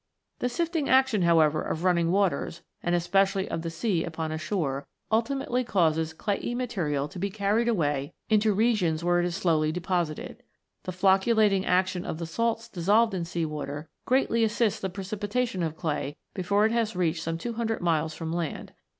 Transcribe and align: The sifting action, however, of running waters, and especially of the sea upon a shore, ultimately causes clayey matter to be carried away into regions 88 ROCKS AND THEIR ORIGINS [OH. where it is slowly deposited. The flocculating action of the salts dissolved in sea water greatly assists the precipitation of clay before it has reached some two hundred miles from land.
The 0.39 0.49
sifting 0.49 0.89
action, 0.89 1.21
however, 1.21 1.61
of 1.61 1.83
running 1.83 2.09
waters, 2.11 2.63
and 2.81 2.95
especially 2.95 3.47
of 3.47 3.61
the 3.61 3.69
sea 3.69 4.03
upon 4.03 4.31
a 4.31 4.37
shore, 4.39 4.87
ultimately 5.11 5.63
causes 5.63 6.11
clayey 6.11 6.55
matter 6.55 7.07
to 7.07 7.19
be 7.19 7.29
carried 7.29 7.67
away 7.67 8.15
into 8.27 8.51
regions 8.51 9.01
88 9.03 9.03
ROCKS 9.03 9.03
AND 9.03 9.03
THEIR 9.03 9.03
ORIGINS 9.03 9.03
[OH. 9.03 9.05
where 9.05 9.19
it 9.19 9.25
is 9.27 9.35
slowly 9.35 9.71
deposited. 9.71 10.43
The 10.85 10.91
flocculating 10.91 11.65
action 11.67 12.03
of 12.07 12.17
the 12.17 12.25
salts 12.25 12.67
dissolved 12.67 13.13
in 13.13 13.25
sea 13.25 13.45
water 13.45 13.89
greatly 14.07 14.43
assists 14.43 14.79
the 14.79 14.89
precipitation 14.89 15.61
of 15.61 15.77
clay 15.77 16.17
before 16.33 16.65
it 16.65 16.71
has 16.71 16.95
reached 16.95 17.21
some 17.21 17.37
two 17.37 17.53
hundred 17.53 17.81
miles 17.81 18.15
from 18.15 18.33
land. 18.33 18.73